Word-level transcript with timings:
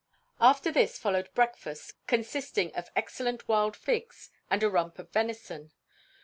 After 0.39 0.71
this 0.71 0.97
followed 0.97 1.29
breakfast, 1.35 1.93
consisting 2.07 2.73
of 2.73 2.89
excellent 2.95 3.47
wild 3.47 3.77
figs 3.77 4.31
and 4.49 4.63
a 4.63 4.67
rump 4.67 4.97
of 4.97 5.11
venison. 5.11 5.73